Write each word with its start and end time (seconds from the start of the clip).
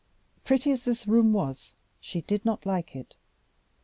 Pretty 0.43 0.71
as 0.71 0.83
this 0.83 1.05
room 1.05 1.31
was, 1.31 1.75
she 1.99 2.21
did 2.21 2.43
not 2.43 2.65
like 2.65 2.95
it. 2.95 3.13